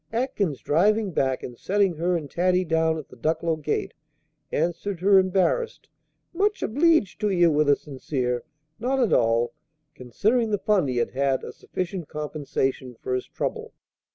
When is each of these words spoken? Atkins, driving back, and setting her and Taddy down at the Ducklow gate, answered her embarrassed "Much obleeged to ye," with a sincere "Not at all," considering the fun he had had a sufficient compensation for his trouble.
Atkins, 0.11 0.61
driving 0.61 1.11
back, 1.11 1.43
and 1.43 1.55
setting 1.55 1.93
her 1.97 2.17
and 2.17 2.27
Taddy 2.27 2.65
down 2.65 2.97
at 2.97 3.09
the 3.09 3.15
Ducklow 3.15 3.57
gate, 3.57 3.93
answered 4.51 4.99
her 5.01 5.19
embarrassed 5.19 5.89
"Much 6.33 6.63
obleeged 6.63 7.19
to 7.19 7.29
ye," 7.29 7.45
with 7.45 7.69
a 7.69 7.75
sincere 7.75 8.41
"Not 8.79 8.99
at 8.99 9.13
all," 9.13 9.53
considering 9.93 10.49
the 10.49 10.57
fun 10.57 10.87
he 10.87 10.97
had 10.97 11.11
had 11.11 11.43
a 11.43 11.53
sufficient 11.53 12.07
compensation 12.07 12.95
for 12.99 13.13
his 13.13 13.27
trouble. 13.27 13.73